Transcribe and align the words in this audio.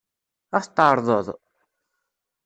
Ad 0.55 0.61
ɣ-t-tɛeṛḍeḍ? 0.63 1.27